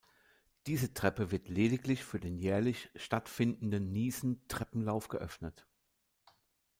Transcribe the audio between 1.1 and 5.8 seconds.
wird lediglich für den jährlich stattfindenden Niesen-Treppenlauf geöffnet.